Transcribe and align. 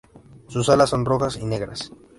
Sus 0.47 0.67
alas 0.69 0.89
son 0.89 1.05
rojas 1.05 1.37
y 1.37 1.45
negras. 1.45 1.91